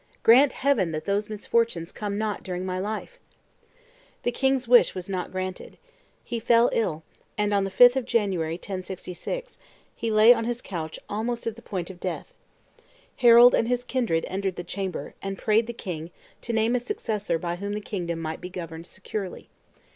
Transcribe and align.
Grant 0.23 0.51
Heaven 0.51 0.93
that 0.93 1.05
those 1.05 1.29
misfortunes 1.29 1.91
come 1.91 2.17
not 2.17 2.41
during 2.41 2.65
my 2.65 2.79
life!" 2.79 3.19
The 4.23 4.31
king's 4.31 4.67
wish 4.67 4.95
was 4.95 5.07
not 5.07 5.29
granted. 5.31 5.77
He 6.23 6.39
fell 6.39 6.71
ill; 6.73 7.03
and 7.37 7.53
on 7.53 7.65
the 7.65 7.69
5th 7.69 7.95
of 7.95 8.05
January, 8.05 8.55
1066, 8.55 9.59
he 9.95 10.09
lay 10.09 10.33
on 10.33 10.45
his 10.45 10.59
couch 10.59 10.97
almost 11.07 11.45
at 11.45 11.55
the 11.55 11.61
point 11.61 11.91
of 11.91 11.99
death. 11.99 12.33
Harold 13.17 13.53
and 13.53 13.67
his 13.67 13.83
kindred 13.83 14.25
entered 14.27 14.55
the 14.55 14.63
chamber, 14.63 15.13
and 15.21 15.37
prayed 15.37 15.67
the 15.67 15.71
king 15.71 16.09
to 16.41 16.51
name 16.51 16.73
a 16.73 16.79
successor 16.79 17.37
by 17.37 17.57
whom 17.57 17.73
the 17.73 17.79
kingdom 17.79 18.19
might 18.19 18.41
be 18.41 18.49
governed 18.49 18.87
securely. 18.87 19.49